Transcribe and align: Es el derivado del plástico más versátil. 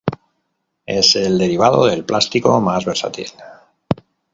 Es 0.87 1.15
el 1.15 1.37
derivado 1.37 1.85
del 1.85 2.03
plástico 2.05 2.59
más 2.59 2.83
versátil. 2.85 3.27